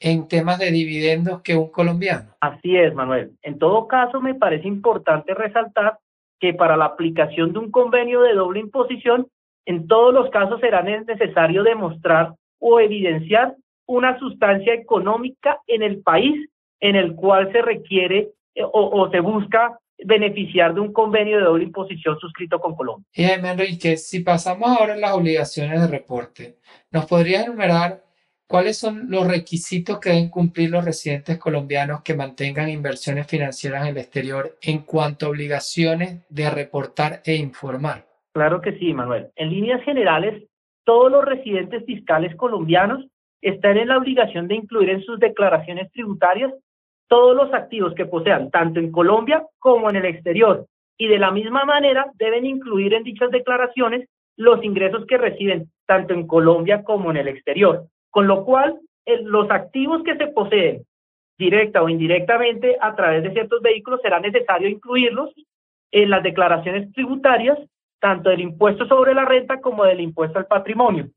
en 0.00 0.26
temas 0.26 0.58
de 0.58 0.72
dividendos 0.72 1.42
que 1.42 1.54
un 1.54 1.70
colombiano. 1.70 2.34
Así 2.40 2.76
es, 2.76 2.92
Manuel. 2.94 3.30
En 3.42 3.60
todo 3.60 3.86
caso, 3.86 4.20
me 4.20 4.34
parece 4.34 4.66
importante 4.66 5.34
resaltar 5.34 5.98
que 6.40 6.52
para 6.52 6.76
la 6.76 6.86
aplicación 6.86 7.52
de 7.52 7.60
un 7.60 7.70
convenio 7.70 8.22
de 8.22 8.34
doble 8.34 8.58
imposición, 8.58 9.28
en 9.64 9.86
todos 9.86 10.12
los 10.12 10.28
casos 10.30 10.60
será 10.60 10.82
necesario 10.82 11.62
demostrar 11.62 12.34
o 12.58 12.80
evidenciar 12.80 13.54
una 13.86 14.18
sustancia 14.18 14.74
económica 14.74 15.60
en 15.68 15.84
el 15.84 16.02
país 16.02 16.50
en 16.80 16.96
el 16.96 17.14
cual 17.14 17.52
se 17.52 17.62
requiere 17.62 18.30
eh, 18.56 18.64
o, 18.64 19.08
se 19.12 19.20
busca 19.20 19.78
beneficiar 20.04 20.74
de 20.74 20.80
un 20.80 20.92
convenio 20.92 21.38
de 21.38 21.44
doble 21.44 21.64
imposición 21.64 22.18
suscrito 22.18 22.58
con 22.58 22.74
Colombia. 22.74 23.06
Y 23.14 23.24
Jaime 23.24 23.50
Enrique, 23.50 23.96
si 23.96 24.20
pasamos 24.20 24.68
ahora 24.68 24.94
a 24.94 24.96
las 24.98 25.12
obligaciones 25.12 25.80
de 25.80 25.86
reporte, 25.86 26.56
¿nos 26.90 27.06
podrías 27.06 27.44
enumerar 27.44 28.02
cuáles 28.46 28.78
son 28.78 29.10
los 29.10 29.26
requisitos 29.26 29.98
que 29.98 30.10
deben 30.10 30.28
cumplir 30.28 30.70
los 30.70 30.84
residentes 30.84 31.38
colombianos 31.38 32.02
que 32.02 32.14
mantengan 32.14 32.68
inversiones 32.68 33.26
financieras 33.26 33.82
en 33.82 33.88
el 33.88 33.98
exterior 33.98 34.58
en 34.60 34.80
cuanto 34.80 35.26
a 35.26 35.30
obligaciones 35.30 36.26
de 36.28 36.50
reportar 36.50 37.22
e 37.24 37.36
informar? 37.36 38.04
Claro 38.34 38.60
que 38.60 38.78
sí, 38.78 38.92
Manuel. 38.92 39.30
En 39.36 39.50
líneas 39.50 39.82
generales, 39.84 40.44
todos 40.84 41.10
los 41.10 41.24
residentes 41.24 41.84
fiscales 41.86 42.34
colombianos 42.36 43.06
están 43.40 43.76
en 43.76 43.88
la 43.88 43.98
obligación 43.98 44.48
de 44.48 44.56
incluir 44.56 44.90
en 44.90 45.02
sus 45.02 45.18
declaraciones 45.18 45.90
tributarias 45.92 46.52
todos 47.08 47.36
los 47.36 47.52
activos 47.52 47.94
que 47.94 48.06
posean, 48.06 48.50
tanto 48.50 48.80
en 48.80 48.90
Colombia 48.90 49.44
como 49.58 49.90
en 49.90 49.96
el 49.96 50.04
exterior. 50.06 50.66
Y 50.98 51.08
de 51.08 51.18
la 51.18 51.30
misma 51.30 51.64
manera 51.64 52.06
deben 52.14 52.46
incluir 52.46 52.94
en 52.94 53.02
dichas 53.02 53.30
declaraciones 53.30 54.08
los 54.36 54.62
ingresos 54.64 55.04
que 55.06 55.18
reciben 55.18 55.70
tanto 55.86 56.14
en 56.14 56.26
Colombia 56.26 56.82
como 56.84 57.10
en 57.10 57.18
el 57.18 57.28
exterior. 57.28 57.84
Con 58.10 58.26
lo 58.26 58.44
cual, 58.44 58.78
los 59.06 59.50
activos 59.50 60.02
que 60.04 60.16
se 60.16 60.28
poseen 60.28 60.84
directa 61.38 61.82
o 61.82 61.88
indirectamente 61.88 62.76
a 62.80 62.94
través 62.94 63.22
de 63.22 63.32
ciertos 63.32 63.60
vehículos 63.62 64.00
será 64.02 64.20
necesario 64.20 64.68
incluirlos 64.68 65.34
en 65.90 66.10
las 66.10 66.22
declaraciones 66.22 66.92
tributarias, 66.92 67.58
tanto 68.00 68.30
del 68.30 68.40
impuesto 68.40 68.86
sobre 68.86 69.14
la 69.14 69.24
renta 69.24 69.60
como 69.60 69.84
del 69.84 70.00
impuesto 70.00 70.38
al 70.38 70.46
patrimonio. 70.46 71.08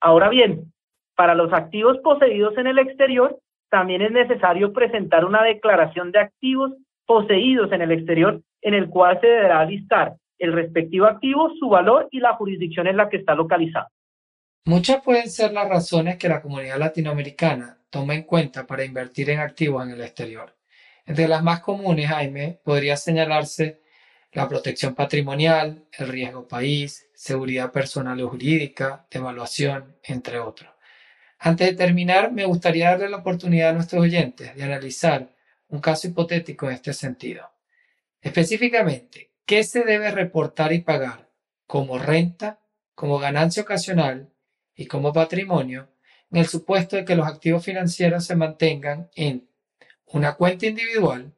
Ahora 0.00 0.28
bien, 0.28 0.72
para 1.14 1.34
los 1.34 1.52
activos 1.52 1.98
poseídos 1.98 2.56
en 2.58 2.66
el 2.66 2.78
exterior, 2.78 3.38
también 3.70 4.02
es 4.02 4.12
necesario 4.12 4.72
presentar 4.72 5.24
una 5.24 5.42
declaración 5.42 6.12
de 6.12 6.20
activos 6.20 6.72
poseídos 7.06 7.72
en 7.72 7.82
el 7.82 7.92
exterior 7.92 8.40
en 8.62 8.74
el 8.74 8.88
cual 8.88 9.20
se 9.20 9.26
deberá 9.26 9.64
listar 9.64 10.14
el 10.38 10.52
respectivo 10.52 11.06
activo, 11.06 11.50
su 11.58 11.68
valor 11.68 12.08
y 12.10 12.20
la 12.20 12.34
jurisdicción 12.34 12.86
en 12.86 12.96
la 12.96 13.08
que 13.08 13.18
está 13.18 13.34
localizado. 13.34 13.88
Muchas 14.64 15.02
pueden 15.02 15.30
ser 15.30 15.52
las 15.52 15.68
razones 15.68 16.16
que 16.16 16.28
la 16.28 16.42
comunidad 16.42 16.78
latinoamericana 16.78 17.78
toma 17.90 18.14
en 18.14 18.24
cuenta 18.24 18.66
para 18.66 18.84
invertir 18.84 19.30
en 19.30 19.38
activos 19.38 19.84
en 19.84 19.92
el 19.92 20.00
exterior. 20.00 20.56
Entre 21.06 21.28
las 21.28 21.42
más 21.42 21.60
comunes, 21.60 22.08
Jaime, 22.08 22.58
podría 22.64 22.96
señalarse 22.96 23.80
la 24.32 24.48
protección 24.48 24.94
patrimonial, 24.94 25.86
el 25.96 26.08
riesgo 26.08 26.48
país, 26.48 27.08
seguridad 27.14 27.70
personal 27.70 28.20
o 28.20 28.28
jurídica, 28.28 29.06
devaluación, 29.10 29.96
entre 30.02 30.40
otros. 30.40 30.75
Antes 31.38 31.68
de 31.68 31.76
terminar, 31.76 32.32
me 32.32 32.44
gustaría 32.44 32.90
darle 32.90 33.08
la 33.08 33.18
oportunidad 33.18 33.70
a 33.70 33.74
nuestros 33.74 34.02
oyentes 34.02 34.54
de 34.56 34.62
analizar 34.62 35.34
un 35.68 35.80
caso 35.80 36.08
hipotético 36.08 36.66
en 36.66 36.74
este 36.74 36.92
sentido. 36.92 37.50
Específicamente, 38.20 39.32
¿qué 39.44 39.62
se 39.64 39.84
debe 39.84 40.10
reportar 40.10 40.72
y 40.72 40.80
pagar 40.80 41.30
como 41.66 41.98
renta, 41.98 42.60
como 42.94 43.18
ganancia 43.18 43.62
ocasional 43.62 44.32
y 44.74 44.86
como 44.86 45.12
patrimonio 45.12 45.88
en 46.30 46.38
el 46.38 46.46
supuesto 46.46 46.96
de 46.96 47.04
que 47.04 47.16
los 47.16 47.26
activos 47.26 47.64
financieros 47.64 48.24
se 48.24 48.36
mantengan 48.36 49.10
en 49.14 49.48
una 50.06 50.34
cuenta 50.34 50.66
individual, 50.66 51.32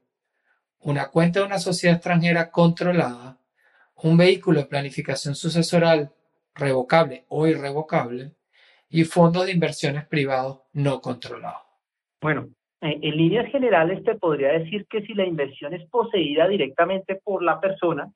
una 0.80 1.08
cuenta 1.08 1.40
de 1.40 1.46
una 1.46 1.58
sociedad 1.58 1.96
extranjera 1.96 2.50
controlada, 2.50 3.38
un 3.96 4.16
vehículo 4.16 4.60
de 4.60 4.66
planificación 4.66 5.34
sucesoral 5.34 6.12
revocable 6.54 7.24
o 7.28 7.46
irrevocable, 7.46 8.34
y 8.90 9.04
fondos 9.04 9.46
de 9.46 9.52
inversiones 9.52 10.06
privados 10.06 10.62
no 10.72 11.00
controlados. 11.00 11.62
Bueno, 12.20 12.48
en 12.80 13.16
líneas 13.16 13.50
generales 13.50 14.02
te 14.04 14.14
podría 14.14 14.52
decir 14.52 14.86
que 14.88 15.02
si 15.02 15.14
la 15.14 15.26
inversión 15.26 15.74
es 15.74 15.84
poseída 15.90 16.46
directamente 16.48 17.16
por 17.16 17.42
la 17.42 17.60
persona, 17.60 18.10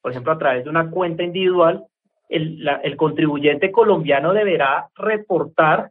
por 0.00 0.12
ejemplo 0.12 0.32
a 0.32 0.38
través 0.38 0.64
de 0.64 0.70
una 0.70 0.90
cuenta 0.90 1.22
individual, 1.22 1.84
el, 2.28 2.68
el 2.82 2.96
contribuyente 2.96 3.70
colombiano 3.70 4.32
deberá 4.32 4.88
reportar 4.94 5.90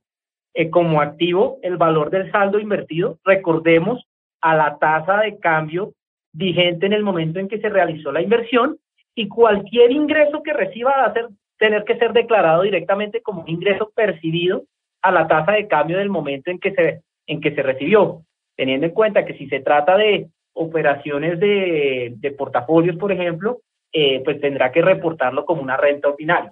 eh, 0.53 0.69
como 0.69 1.01
activo 1.01 1.59
el 1.63 1.75
valor 1.75 2.09
del 2.09 2.31
saldo 2.31 2.59
invertido, 2.59 3.19
recordemos, 3.25 4.05
a 4.39 4.55
la 4.55 4.77
tasa 4.77 5.17
de 5.17 5.37
cambio 5.39 5.93
vigente 6.31 6.85
en 6.85 6.93
el 6.93 7.03
momento 7.03 7.39
en 7.39 7.49
que 7.49 7.59
se 7.59 7.67
realizó 7.67 8.11
la 8.11 8.21
inversión 8.21 8.77
y 9.15 9.27
cualquier 9.27 9.91
ingreso 9.91 10.43
que 10.43 10.53
reciba 10.53 10.91
va 10.91 11.05
a 11.05 11.13
ser 11.13 11.27
tener 11.57 11.83
que 11.83 11.97
ser 11.97 12.13
declarado 12.13 12.63
directamente 12.63 13.21
como 13.21 13.41
un 13.41 13.49
ingreso 13.49 13.91
percibido 13.95 14.63
a 15.01 15.11
la 15.11 15.27
tasa 15.27 15.53
de 15.53 15.67
cambio 15.67 15.97
del 15.97 16.09
momento 16.09 16.51
en 16.51 16.59
que 16.59 16.73
se, 16.73 17.01
en 17.27 17.41
que 17.41 17.53
se 17.53 17.61
recibió, 17.61 18.21
teniendo 18.55 18.87
en 18.87 18.93
cuenta 18.93 19.25
que 19.25 19.37
si 19.37 19.47
se 19.47 19.59
trata 19.59 19.97
de 19.97 20.27
operaciones 20.53 21.39
de, 21.39 22.13
de 22.17 22.31
portafolios, 22.31 22.97
por 22.97 23.11
ejemplo, 23.11 23.59
eh, 23.91 24.21
pues 24.23 24.41
tendrá 24.41 24.71
que 24.71 24.81
reportarlo 24.81 25.45
como 25.45 25.61
una 25.61 25.77
renta 25.77 26.09
ordinaria. 26.09 26.51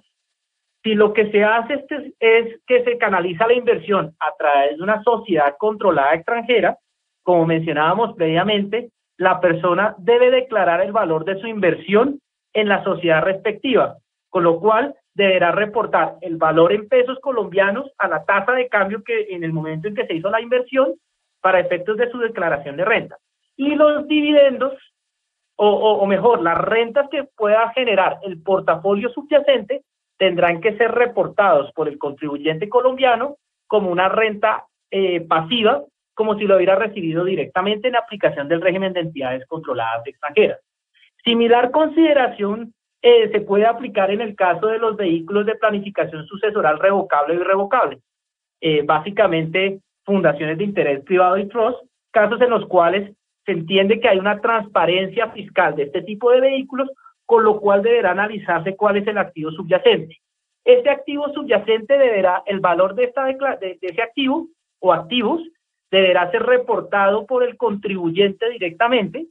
Si 0.82 0.94
lo 0.94 1.12
que 1.12 1.30
se 1.30 1.42
hace 1.42 1.84
es, 1.88 2.12
es 2.20 2.60
que 2.66 2.84
se 2.84 2.98
canaliza 2.98 3.46
la 3.46 3.54
inversión 3.54 4.14
a 4.20 4.34
través 4.38 4.76
de 4.76 4.82
una 4.82 5.02
sociedad 5.02 5.54
controlada 5.58 6.14
extranjera, 6.14 6.78
como 7.22 7.46
mencionábamos 7.46 8.14
previamente, 8.16 8.90
la 9.16 9.40
persona 9.40 9.94
debe 9.98 10.30
declarar 10.30 10.80
el 10.82 10.92
valor 10.92 11.24
de 11.24 11.40
su 11.40 11.46
inversión 11.46 12.20
en 12.52 12.68
la 12.68 12.84
sociedad 12.84 13.22
respectiva, 13.22 13.96
con 14.34 14.42
lo 14.42 14.58
cual 14.58 14.96
deberá 15.14 15.52
reportar 15.52 16.16
el 16.20 16.38
valor 16.38 16.72
en 16.72 16.88
pesos 16.88 17.20
colombianos 17.20 17.88
a 17.98 18.08
la 18.08 18.24
tasa 18.24 18.50
de 18.50 18.68
cambio 18.68 19.04
que 19.04 19.28
en 19.30 19.44
el 19.44 19.52
momento 19.52 19.86
en 19.86 19.94
que 19.94 20.08
se 20.08 20.14
hizo 20.14 20.28
la 20.28 20.40
inversión 20.40 20.94
para 21.40 21.60
efectos 21.60 21.96
de 21.96 22.10
su 22.10 22.18
declaración 22.18 22.76
de 22.76 22.84
renta. 22.84 23.16
Y 23.56 23.76
los 23.76 24.08
dividendos, 24.08 24.72
o, 25.54 26.04
mejor, 26.08 26.42
las 26.42 26.58
rentas 26.58 27.08
que 27.12 27.28
pueda 27.36 27.70
generar 27.74 28.18
el 28.24 28.42
portafolio 28.42 29.08
subyacente 29.10 29.82
tendrán 30.18 30.60
que 30.60 30.76
ser 30.78 30.90
reportados 30.90 31.70
por 31.72 31.86
el 31.86 31.96
contribuyente 31.96 32.68
colombiano 32.68 33.36
como 33.68 33.88
una 33.88 34.08
renta 34.08 34.64
eh, 34.90 35.20
pasiva, 35.20 35.84
como 36.12 36.36
si 36.36 36.44
lo 36.44 36.56
hubiera 36.56 36.74
recibido 36.74 37.22
directamente 37.24 37.86
en 37.86 37.94
aplicación 37.94 38.48
del 38.48 38.62
régimen 38.62 38.94
de 38.94 39.00
entidades 39.02 39.46
controladas 39.46 40.04
extranjeras. 40.08 40.58
Similar 41.22 41.70
consideración 41.70 42.74
eh, 43.06 43.28
se 43.30 43.42
puede 43.42 43.66
aplicar 43.66 44.10
en 44.10 44.22
el 44.22 44.34
caso 44.34 44.68
de 44.68 44.78
los 44.78 44.96
vehículos 44.96 45.44
de 45.44 45.56
planificación 45.56 46.24
sucesoral 46.26 46.78
revocable 46.78 47.36
o 47.36 47.40
irrevocable. 47.42 47.98
Eh, 48.62 48.80
básicamente, 48.82 49.80
fundaciones 50.06 50.56
de 50.56 50.64
interés 50.64 51.04
privado 51.04 51.36
y 51.36 51.46
trust, 51.46 51.76
casos 52.10 52.40
en 52.40 52.48
los 52.48 52.66
cuales 52.66 53.14
se 53.44 53.52
entiende 53.52 54.00
que 54.00 54.08
hay 54.08 54.18
una 54.18 54.40
transparencia 54.40 55.28
fiscal 55.32 55.76
de 55.76 55.82
este 55.82 56.00
tipo 56.00 56.30
de 56.30 56.40
vehículos, 56.40 56.88
con 57.26 57.44
lo 57.44 57.60
cual 57.60 57.82
deberá 57.82 58.12
analizarse 58.12 58.74
cuál 58.74 58.96
es 58.96 59.06
el 59.06 59.18
activo 59.18 59.50
subyacente. 59.50 60.16
Este 60.64 60.88
activo 60.88 61.28
subyacente 61.34 61.98
deberá, 61.98 62.42
el 62.46 62.60
valor 62.60 62.94
de, 62.94 63.04
esta 63.04 63.26
de, 63.26 63.34
de 63.34 63.78
ese 63.82 64.00
activo 64.00 64.48
o 64.80 64.94
activos 64.94 65.42
deberá 65.90 66.30
ser 66.30 66.42
reportado 66.42 67.26
por 67.26 67.42
el 67.42 67.58
contribuyente 67.58 68.48
directamente 68.48 69.26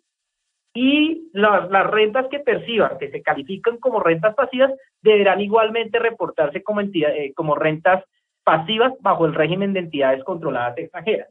y 0.74 1.30
las, 1.34 1.70
rentas 1.92 2.28
que 2.30 2.40
perciban, 2.40 2.98
que 2.98 3.12
se 3.12 3.22
califican 3.22 3.78
como 3.78 4.00
rentas 4.00 4.34
pasivas, 4.34 4.72
deberán 5.02 5.40
igualmente 5.42 6.00
reportarse 6.00 6.64
como, 6.64 6.82
eh, 6.82 7.34
como 7.36 7.56
rentas 7.56 8.04
pasivas 8.44 8.94
bajo 9.02 9.26
el 9.26 9.36
régimen 9.36 9.74
de 9.74 9.82
entidades 9.82 10.24
controladas 10.24 10.78
extranjeras. 10.78 11.30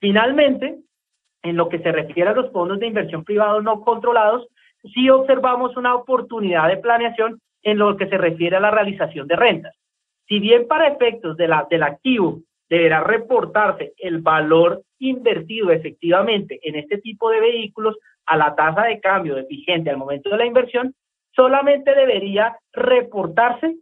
Finalmente, 0.00 0.78
en 1.42 1.56
lo 1.56 1.68
que 1.68 1.78
se 1.78 1.92
refiere 1.92 2.30
a 2.30 2.34
los 2.34 2.50
fondos 2.52 2.80
de 2.80 2.86
inversión 2.86 3.24
privados 3.24 3.62
no 3.62 3.80
controlados, 3.82 4.46
sí 4.92 5.08
observamos 5.08 5.76
una 5.76 5.94
oportunidad 5.94 6.68
de 6.68 6.78
planeación 6.78 7.40
en 7.62 7.78
lo 7.78 7.96
que 7.96 8.08
se 8.08 8.18
refiere 8.18 8.56
a 8.56 8.60
la 8.60 8.70
realización 8.70 9.26
de 9.28 9.36
rentas. 9.36 9.74
Si 10.26 10.38
bien 10.40 10.66
para 10.66 10.88
efectos 10.88 11.36
de 11.36 11.48
la, 11.48 11.66
del 11.70 11.82
activo 11.82 12.40
deberá 12.68 13.02
reportarse 13.02 13.92
el 13.98 14.18
valor 14.20 14.82
invertido 14.98 15.70
efectivamente 15.70 16.58
en 16.62 16.76
este 16.76 16.98
tipo 16.98 17.30
de 17.30 17.40
vehículos 17.40 17.96
a 18.26 18.36
la 18.36 18.54
tasa 18.54 18.84
de 18.84 19.00
cambio 19.00 19.34
de 19.34 19.44
vigente 19.44 19.90
al 19.90 19.98
momento 19.98 20.30
de 20.30 20.38
la 20.38 20.46
inversión, 20.46 20.94
solamente 21.34 21.94
debería 21.94 22.56
reportarse 22.72 23.76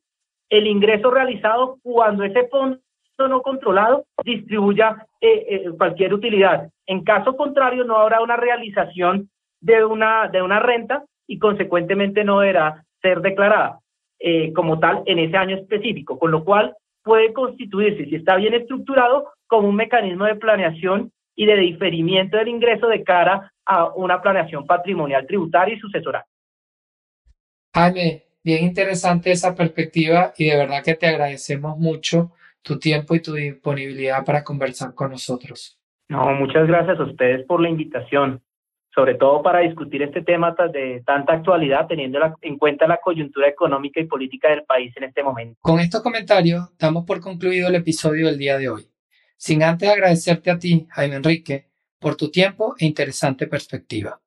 el 0.50 0.66
ingreso 0.66 1.10
realizado 1.10 1.78
cuando 1.82 2.24
ese 2.24 2.48
fondo 2.48 2.78
no 3.28 3.42
controlado 3.42 4.04
distribuya 4.24 5.06
eh, 5.20 5.46
eh, 5.48 5.70
cualquier 5.76 6.14
utilidad. 6.14 6.68
En 6.86 7.04
caso 7.04 7.36
contrario, 7.36 7.84
no 7.84 7.96
habrá 7.96 8.20
una 8.20 8.36
realización 8.36 9.30
de 9.60 9.84
una, 9.84 10.28
de 10.28 10.42
una 10.42 10.60
renta 10.60 11.04
y 11.26 11.38
consecuentemente 11.38 12.24
no 12.24 12.40
deberá 12.40 12.84
ser 13.00 13.20
declarada 13.20 13.78
eh, 14.18 14.52
como 14.52 14.78
tal 14.78 15.02
en 15.06 15.18
ese 15.18 15.36
año 15.36 15.56
específico, 15.56 16.18
con 16.18 16.30
lo 16.30 16.44
cual 16.44 16.74
puede 17.02 17.32
constituirse, 17.32 18.04
si 18.06 18.16
está 18.16 18.37
bien 18.37 18.54
estructurado, 18.54 19.32
como 19.47 19.68
un 19.68 19.76
mecanismo 19.76 20.25
de 20.25 20.37
planeación 20.37 21.12
y 21.35 21.47
de 21.47 21.56
diferimiento 21.56 22.37
del 22.37 22.49
ingreso 22.49 22.87
de 22.88 23.02
cara 23.02 23.52
a 23.64 23.92
una 23.94 24.21
planeación 24.21 24.66
patrimonial 24.66 25.26
tributaria 25.26 25.75
y 25.75 25.78
sucesoral. 25.78 26.25
Jaime, 27.75 28.25
bien 28.44 28.64
interesante 28.64 29.30
esa 29.30 29.54
perspectiva 29.54 30.32
y 30.37 30.50
de 30.50 30.56
verdad 30.56 30.82
que 30.85 30.94
te 30.94 31.06
agradecemos 31.06 31.78
mucho 31.78 32.32
tu 32.62 32.78
tiempo 32.78 33.14
y 33.14 33.23
tu 33.23 33.35
disponibilidad 33.35 34.25
para 34.25 34.44
conversar 34.44 34.94
con 34.94 35.11
nosotros. 35.11 35.78
No, 36.09 36.32
muchas 36.35 36.66
gracias 36.66 36.99
a 37.00 37.04
ustedes 37.04 37.47
por 37.47 37.61
la 37.61 37.71
invitación, 37.71 38.42
sobre 38.94 39.14
todo 39.14 39.42
para 39.42 39.61
discutir 39.61 40.02
este 40.02 40.22
tema 40.22 40.54
de 40.72 41.02
tanta 41.06 41.32
actualidad, 41.32 41.87
teniendo 41.87 42.18
en 42.42 42.58
cuenta 42.58 42.87
la 42.87 42.99
coyuntura 42.99 43.49
económica 43.49 44.00
y 44.00 44.04
política 44.04 44.50
del 44.50 44.64
país 44.64 44.94
en 44.96 45.04
este 45.04 45.22
momento. 45.22 45.58
Con 45.62 45.80
estos 45.80 46.02
comentarios, 46.02 46.76
damos 46.78 47.04
por 47.04 47.20
concluido 47.20 47.68
el 47.68 47.75
episodio 47.76 48.26
del 48.26 48.38
día 48.38 48.58
de 48.58 48.68
hoy. 48.68 48.88
Sin 49.37 49.62
antes 49.62 49.88
agradecerte 49.88 50.50
a 50.50 50.58
ti, 50.58 50.87
Jaime 50.90 51.16
Enrique, 51.16 51.70
por 51.99 52.16
tu 52.16 52.30
tiempo 52.30 52.75
e 52.78 52.84
interesante 52.84 53.46
perspectiva, 53.46 54.20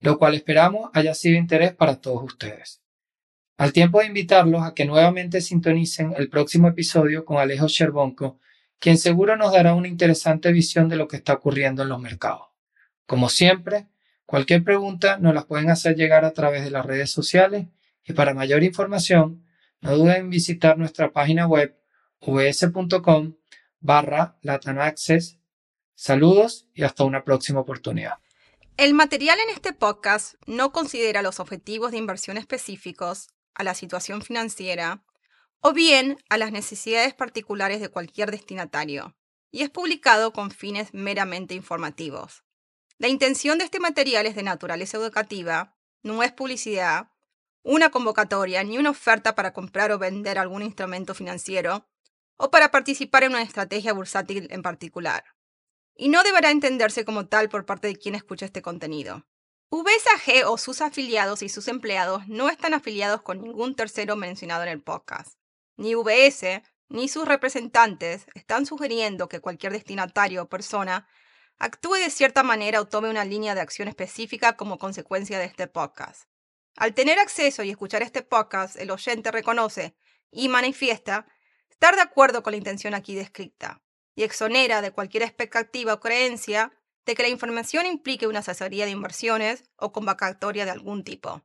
lo 0.00 0.16
cual 0.16 0.34
esperamos 0.34 0.90
haya 0.94 1.12
sido 1.12 1.34
de 1.34 1.40
interés 1.40 1.74
para 1.74 2.00
todos 2.00 2.22
ustedes. 2.22 2.82
Al 3.58 3.72
tiempo 3.72 4.00
de 4.00 4.06
invitarlos 4.06 4.62
a 4.62 4.74
que 4.74 4.86
nuevamente 4.86 5.40
sintonicen 5.40 6.14
el 6.16 6.28
próximo 6.28 6.68
episodio 6.68 7.24
con 7.24 7.38
Alejo 7.38 7.68
Sherbonco, 7.68 8.38
quien 8.78 8.98
seguro 8.98 9.36
nos 9.36 9.52
dará 9.52 9.74
una 9.74 9.88
interesante 9.88 10.52
visión 10.52 10.88
de 10.88 10.96
lo 10.96 11.08
que 11.08 11.16
está 11.16 11.34
ocurriendo 11.34 11.82
en 11.82 11.88
los 11.88 12.00
mercados. 12.00 12.48
Como 13.06 13.28
siempre, 13.28 13.86
cualquier 14.26 14.62
pregunta 14.62 15.18
nos 15.18 15.34
las 15.34 15.46
pueden 15.46 15.70
hacer 15.70 15.96
llegar 15.96 16.24
a 16.24 16.32
través 16.32 16.64
de 16.64 16.70
las 16.70 16.84
redes 16.84 17.10
sociales 17.10 17.68
y 18.04 18.12
para 18.12 18.34
mayor 18.34 18.62
información, 18.62 19.44
no 19.80 19.96
duden 19.96 20.16
en 20.16 20.30
visitar 20.30 20.78
nuestra 20.78 21.12
página 21.12 21.46
web 21.46 21.76
vs.com 22.20 23.34
barra 23.80 24.36
latanaccess. 24.42 25.38
Saludos 25.94 26.68
y 26.74 26.82
hasta 26.82 27.04
una 27.04 27.24
próxima 27.24 27.60
oportunidad. 27.60 28.14
El 28.76 28.92
material 28.92 29.38
en 29.40 29.54
este 29.54 29.72
podcast 29.72 30.34
no 30.46 30.70
considera 30.72 31.22
los 31.22 31.40
objetivos 31.40 31.92
de 31.92 31.98
inversión 31.98 32.36
específicos 32.36 33.28
a 33.54 33.64
la 33.64 33.74
situación 33.74 34.20
financiera 34.20 35.02
o 35.60 35.72
bien 35.72 36.18
a 36.28 36.36
las 36.36 36.52
necesidades 36.52 37.14
particulares 37.14 37.80
de 37.80 37.88
cualquier 37.88 38.30
destinatario, 38.30 39.16
y 39.50 39.62
es 39.62 39.70
publicado 39.70 40.32
con 40.32 40.50
fines 40.50 40.92
meramente 40.92 41.54
informativos. 41.54 42.45
La 42.98 43.08
intención 43.08 43.58
de 43.58 43.64
este 43.64 43.78
material 43.78 44.24
es 44.24 44.36
de 44.36 44.42
naturaleza 44.42 44.96
educativa, 44.96 45.76
no 46.02 46.22
es 46.22 46.32
publicidad, 46.32 47.10
una 47.62 47.90
convocatoria 47.90 48.64
ni 48.64 48.78
una 48.78 48.90
oferta 48.90 49.34
para 49.34 49.52
comprar 49.52 49.92
o 49.92 49.98
vender 49.98 50.38
algún 50.38 50.62
instrumento 50.62 51.14
financiero 51.14 51.86
o 52.38 52.50
para 52.50 52.70
participar 52.70 53.24
en 53.24 53.32
una 53.32 53.42
estrategia 53.42 53.92
bursátil 53.92 54.48
en 54.50 54.62
particular. 54.62 55.24
Y 55.94 56.08
no 56.08 56.22
deberá 56.22 56.50
entenderse 56.50 57.04
como 57.04 57.26
tal 57.26 57.50
por 57.50 57.66
parte 57.66 57.88
de 57.88 57.96
quien 57.96 58.14
escucha 58.14 58.46
este 58.46 58.62
contenido. 58.62 59.26
VSAG 59.70 60.46
o 60.46 60.56
sus 60.56 60.80
afiliados 60.80 61.42
y 61.42 61.50
sus 61.50 61.68
empleados 61.68 62.26
no 62.28 62.48
están 62.48 62.72
afiliados 62.72 63.20
con 63.20 63.42
ningún 63.42 63.74
tercero 63.74 64.16
mencionado 64.16 64.62
en 64.62 64.70
el 64.70 64.82
podcast. 64.82 65.34
Ni 65.76 65.94
VS 65.94 66.62
ni 66.88 67.08
sus 67.08 67.26
representantes 67.26 68.26
están 68.34 68.64
sugiriendo 68.64 69.28
que 69.28 69.40
cualquier 69.40 69.72
destinatario 69.72 70.44
o 70.44 70.48
persona 70.48 71.06
actúe 71.58 71.94
de 71.94 72.10
cierta 72.10 72.42
manera 72.42 72.80
o 72.80 72.86
tome 72.86 73.08
una 73.08 73.24
línea 73.24 73.54
de 73.54 73.60
acción 73.60 73.88
específica 73.88 74.56
como 74.56 74.78
consecuencia 74.78 75.38
de 75.38 75.46
este 75.46 75.66
podcast. 75.66 76.28
Al 76.76 76.94
tener 76.94 77.18
acceso 77.18 77.62
y 77.62 77.70
escuchar 77.70 78.02
este 78.02 78.22
podcast, 78.22 78.76
el 78.76 78.90
oyente 78.90 79.30
reconoce 79.30 79.96
y 80.30 80.48
manifiesta 80.48 81.26
estar 81.70 81.94
de 81.94 82.02
acuerdo 82.02 82.42
con 82.42 82.52
la 82.52 82.58
intención 82.58 82.94
aquí 82.94 83.14
descrita 83.14 83.82
y 84.14 84.22
exonera 84.22 84.82
de 84.82 84.90
cualquier 84.90 85.22
expectativa 85.22 85.94
o 85.94 86.00
creencia 86.00 86.72
de 87.06 87.14
que 87.14 87.22
la 87.22 87.28
información 87.28 87.86
implique 87.86 88.26
una 88.26 88.40
asesoría 88.40 88.84
de 88.84 88.90
inversiones 88.90 89.64
o 89.76 89.92
convocatoria 89.92 90.64
de 90.64 90.72
algún 90.72 91.04
tipo. 91.04 91.42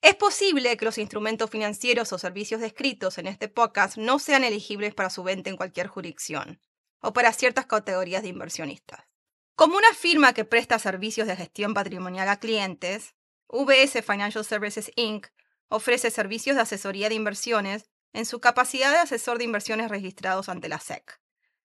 Es 0.00 0.16
posible 0.16 0.76
que 0.76 0.84
los 0.84 0.98
instrumentos 0.98 1.48
financieros 1.48 2.12
o 2.12 2.18
servicios 2.18 2.60
descritos 2.60 3.18
en 3.18 3.28
este 3.28 3.48
podcast 3.48 3.96
no 3.96 4.18
sean 4.18 4.42
elegibles 4.42 4.94
para 4.94 5.10
su 5.10 5.22
venta 5.22 5.50
en 5.50 5.56
cualquier 5.56 5.86
jurisdicción 5.86 6.60
o 7.00 7.12
para 7.12 7.32
ciertas 7.32 7.66
categorías 7.66 8.22
de 8.22 8.28
inversionistas. 8.28 9.11
Como 9.54 9.76
una 9.76 9.92
firma 9.92 10.32
que 10.32 10.44
presta 10.44 10.78
servicios 10.78 11.26
de 11.26 11.36
gestión 11.36 11.74
patrimonial 11.74 12.28
a 12.28 12.38
clientes, 12.38 13.14
VS 13.48 14.02
Financial 14.02 14.44
Services 14.44 14.90
Inc. 14.96 15.26
ofrece 15.68 16.10
servicios 16.10 16.56
de 16.56 16.62
asesoría 16.62 17.10
de 17.10 17.14
inversiones 17.14 17.90
en 18.14 18.24
su 18.24 18.40
capacidad 18.40 18.90
de 18.90 18.98
asesor 18.98 19.38
de 19.38 19.44
inversiones 19.44 19.90
registrados 19.90 20.48
ante 20.48 20.68
la 20.68 20.78
SEC 20.78 21.20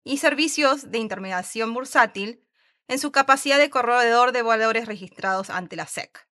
y 0.03 0.17
servicios 0.17 0.91
de 0.91 0.99
intermediación 0.99 1.73
bursátil 1.73 2.45
en 2.87 2.99
su 2.99 3.11
capacidad 3.11 3.57
de 3.57 3.69
corredor 3.69 4.31
de 4.31 4.43
valores 4.43 4.85
registrados 4.85 5.49
ante 5.49 5.75
la 5.75 5.87
SEC. 5.87 6.29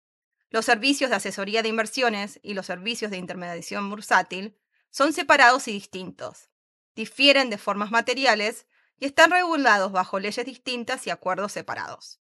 Los 0.51 0.67
servicios 0.67 1.11
de 1.11 1.17
asesoría 1.17 1.63
de 1.63 1.71
inversiones 1.71 2.39
y 2.43 2.55
los 2.55 2.67
servicios 2.67 3.11
de 3.11 3.17
intermediación 3.17 3.89
bursátil 3.89 4.59
son 4.91 5.15
separados 5.15 5.67
y 5.67 5.73
distintos, 5.73 6.51
difieren 6.95 7.49
de 7.49 7.57
formas 7.57 7.91
materiales 7.91 8.67
y 9.03 9.07
están 9.07 9.33
regulados 9.33 9.91
bajo 9.91 10.21
leyes 10.21 10.47
distintas 10.47 11.09
y 11.09 11.11
acuerdos 11.11 11.51
separados. 11.51 12.21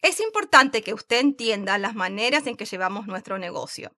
Es 0.00 0.20
importante 0.20 0.82
que 0.82 0.94
usted 0.94 1.20
entienda 1.20 1.76
las 1.76 1.94
maneras 1.94 2.46
en 2.46 2.56
que 2.56 2.64
llevamos 2.64 3.06
nuestro 3.06 3.36
negocio 3.36 3.94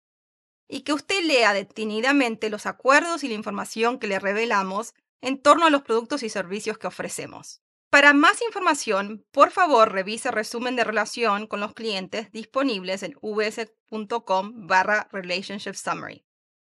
y 0.67 0.81
que 0.81 0.93
usted 0.93 1.23
lea 1.23 1.53
detenidamente 1.53 2.51
los 2.51 2.67
acuerdos 2.67 3.23
y 3.23 3.29
la 3.29 3.35
información 3.35 4.01
que 4.01 4.09
le 4.09 4.19
revelamos 4.19 4.95
en 5.21 5.41
torno 5.41 5.67
a 5.67 5.71
los 5.71 5.83
productos 5.83 6.25
y 6.25 6.31
servicios 6.31 6.79
que 6.79 6.89
ofrecemos. 6.89 7.63
Para 7.91 8.13
más 8.13 8.43
información, 8.43 9.25
por 9.31 9.53
favor 9.53 9.93
revise 9.93 10.33
resumen 10.33 10.75
de 10.75 10.83
relación 10.83 11.47
con 11.47 11.61
los 11.61 11.75
clientes 11.75 12.33
disponibles 12.33 13.05
en 13.05 13.17
vs.com 13.23 14.67
barra. 14.67 15.09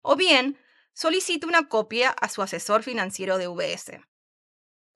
O 0.03 0.15
bien, 0.15 0.59
solicite 0.93 1.47
una 1.47 1.71
copia 1.71 2.11
a 2.11 2.29
su 2.29 2.43
asesor 2.43 2.83
financiero 2.83 3.39
de 3.39 3.47
VS. 3.47 4.12